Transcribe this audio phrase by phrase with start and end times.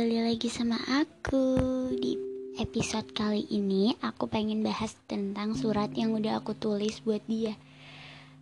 [0.00, 1.60] kembali lagi sama aku.
[1.92, 2.16] Di
[2.56, 7.52] episode kali ini aku pengen bahas tentang surat yang udah aku tulis buat dia.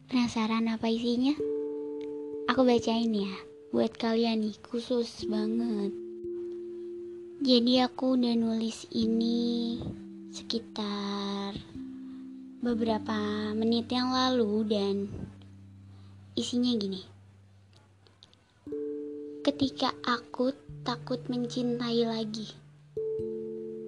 [0.07, 1.35] Penasaran apa isinya?
[2.47, 3.35] Aku bacain ya.
[3.75, 5.91] Buat kalian nih khusus banget.
[7.43, 9.83] Jadi aku udah nulis ini
[10.31, 11.59] sekitar
[12.63, 15.11] beberapa menit yang lalu dan
[16.39, 17.18] isinya gini
[19.49, 20.53] ketika aku
[20.85, 22.53] takut mencintai lagi.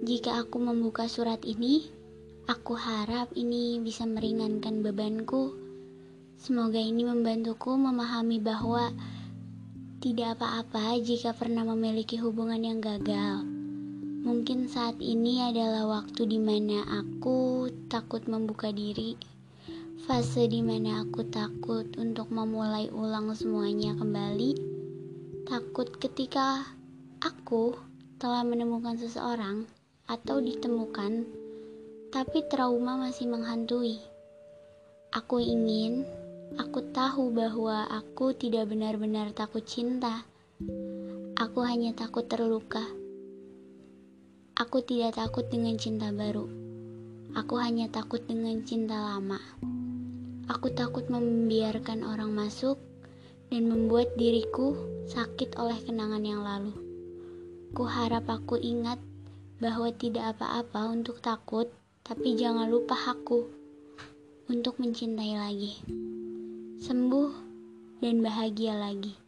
[0.01, 1.85] Jika aku membuka surat ini,
[2.49, 5.53] aku harap ini bisa meringankan bebanku.
[6.41, 8.89] Semoga ini membantuku memahami bahwa
[10.01, 13.45] tidak apa-apa jika pernah memiliki hubungan yang gagal.
[14.25, 19.13] Mungkin saat ini adalah waktu di mana aku takut membuka diri,
[20.09, 24.70] fase di mana aku takut untuk memulai ulang semuanya kembali
[25.51, 26.63] Takut ketika
[27.19, 27.75] aku
[28.15, 29.67] telah menemukan seseorang
[30.07, 31.27] atau ditemukan,
[32.07, 33.99] tapi trauma masih menghantui.
[35.11, 36.07] Aku ingin,
[36.55, 40.23] aku tahu bahwa aku tidak benar-benar takut cinta.
[41.35, 42.87] Aku hanya takut terluka.
[44.55, 46.47] Aku tidak takut dengan cinta baru.
[47.35, 49.43] Aku hanya takut dengan cinta lama.
[50.47, 52.79] Aku takut membiarkan orang masuk
[53.51, 54.79] dan membuat diriku
[55.11, 56.71] sakit oleh kenangan yang lalu.
[57.75, 58.95] Ku harap aku ingat
[59.59, 61.67] bahwa tidak apa-apa untuk takut,
[62.07, 63.43] tapi jangan lupa aku
[64.47, 65.83] untuk mencintai lagi.
[66.79, 67.31] Sembuh
[67.99, 69.19] dan bahagia lagi.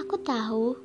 [0.00, 0.80] Aku tahu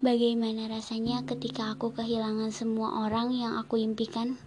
[0.00, 4.40] bagaimana rasanya ketika aku kehilangan semua orang yang aku impikan.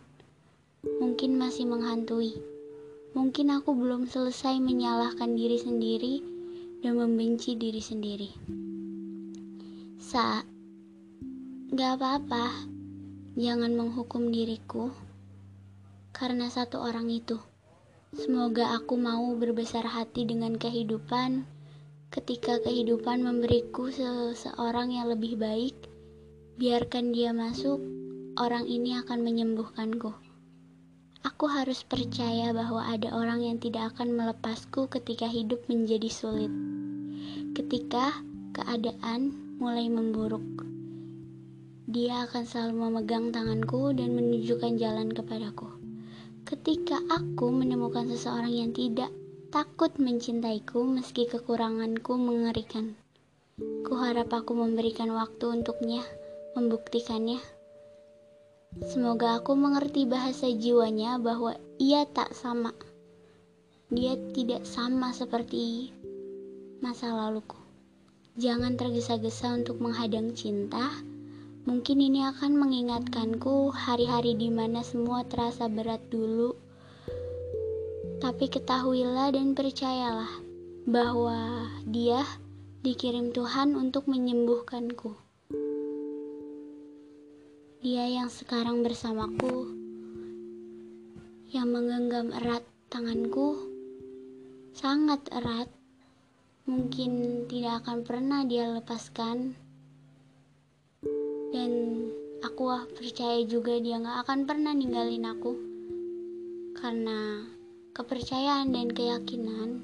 [0.81, 2.33] Mungkin masih menghantui.
[3.13, 6.34] Mungkin aku belum selesai menyalahkan diri sendiri
[6.85, 8.29] dan membenci diri sendiri.
[9.97, 10.45] Sa,
[11.73, 12.69] gak apa-apa,
[13.33, 14.93] jangan menghukum diriku
[16.13, 17.41] karena satu orang itu.
[18.13, 21.49] Semoga aku mau berbesar hati dengan kehidupan
[22.13, 25.73] ketika kehidupan memberiku seseorang yang lebih baik.
[26.61, 27.81] Biarkan dia masuk,
[28.37, 30.13] orang ini akan menyembuhkanku.
[31.25, 36.74] Aku harus percaya bahwa ada orang yang tidak akan melepasku ketika hidup menjadi sulit.
[37.55, 38.23] Ketika
[38.55, 39.31] keadaan
[39.61, 40.65] mulai memburuk,
[41.85, 45.69] dia akan selalu memegang tanganku dan menunjukkan jalan kepadaku.
[46.45, 49.13] Ketika aku menemukan seseorang yang tidak
[49.55, 52.99] takut mencintaiku meski kekuranganku mengerikan.
[53.87, 56.03] Kuharap aku memberikan waktu untuknya,
[56.59, 57.39] membuktikannya.
[58.83, 62.75] Semoga aku mengerti bahasa jiwanya bahwa ia tak sama.
[63.87, 65.95] Dia tidak sama seperti
[66.95, 67.59] masa laluku.
[68.39, 70.95] Jangan tergesa-gesa untuk menghadang cinta.
[71.67, 76.55] Mungkin ini akan mengingatkanku hari-hari di mana semua terasa berat dulu.
[78.23, 80.39] Tapi ketahuilah dan percayalah
[80.87, 82.23] bahwa dia
[82.79, 85.19] dikirim Tuhan untuk menyembuhkanku.
[87.83, 89.67] Dia yang sekarang bersamaku,
[91.51, 93.59] yang menggenggam erat tanganku,
[94.71, 95.67] sangat erat,
[96.65, 99.57] mungkin tidak akan pernah dia lepaskan.
[101.49, 101.71] Dan
[102.43, 105.53] aku percaya juga dia gak akan pernah ninggalin aku,
[106.77, 107.47] karena
[107.95, 109.79] kepercayaan dan keyakinan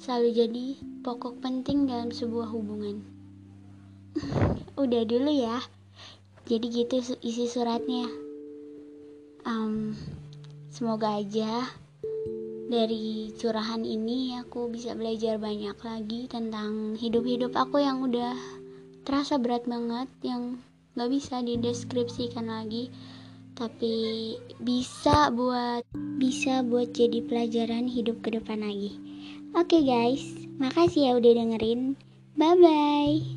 [0.00, 0.66] selalu jadi
[1.04, 3.04] pokok penting dalam sebuah hubungan.
[4.82, 5.60] Udah dulu ya
[6.46, 8.06] jadi gitu isi suratnya
[9.42, 9.98] um,
[10.70, 11.66] semoga aja
[12.66, 18.34] dari curahan ini aku bisa belajar banyak lagi tentang hidup-hidup aku yang udah
[19.06, 20.58] terasa berat banget yang
[20.98, 22.90] gak bisa dideskripsikan lagi
[23.56, 25.86] tapi bisa buat
[26.20, 29.00] bisa buat jadi pelajaran hidup ke depan lagi.
[29.56, 30.24] Oke okay guys.
[30.60, 31.96] Makasih ya udah dengerin.
[32.36, 33.35] Bye bye